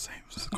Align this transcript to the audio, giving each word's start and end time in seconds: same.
same. 0.00 0.49